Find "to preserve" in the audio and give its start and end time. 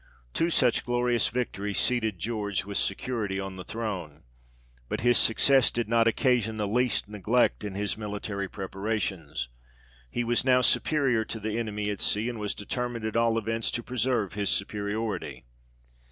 13.73-14.33